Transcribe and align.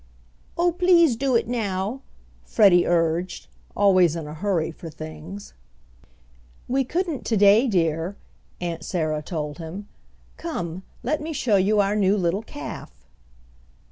"Oh, 0.57 0.71
please 0.71 1.15
do 1.15 1.35
it 1.35 1.47
now," 1.47 2.01
Freddie 2.43 2.87
urged, 2.87 3.45
always 3.75 4.15
in 4.15 4.25
a 4.25 4.33
hurry 4.33 4.71
for 4.71 4.89
things. 4.89 5.53
"We 6.67 6.83
couldn't 6.83 7.23
to 7.27 7.37
day, 7.37 7.67
dear," 7.67 8.17
Aunt 8.59 8.83
Sarah 8.83 9.21
told 9.21 9.59
him. 9.59 9.87
"Come, 10.37 10.81
let 11.03 11.21
me 11.21 11.33
show 11.33 11.55
you 11.57 11.81
our 11.81 11.95
new 11.95 12.17
little 12.17 12.41
calf." 12.41 12.91